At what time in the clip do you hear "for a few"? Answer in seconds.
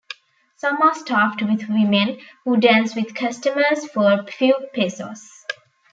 3.87-4.55